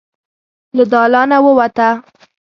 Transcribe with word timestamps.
له 0.77 0.83
دالانه 0.91 1.37
ووته. 1.43 1.89